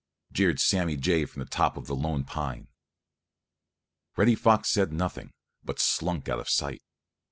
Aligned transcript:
jeered 0.31 0.59
Sammy 0.59 0.97
Jay 0.97 1.25
from 1.25 1.41
the 1.41 1.45
top 1.45 1.77
of 1.77 1.85
the 1.85 1.93
Lone 1.95 2.23
Pine. 2.23 2.69
Reddy 4.17 4.33
Fox 4.33 4.71
said 4.71 4.91
nothing, 4.91 5.31
but 5.63 5.79
slunk 5.79 6.27
out 6.27 6.39
of 6.39 6.49
sight. 6.49 6.81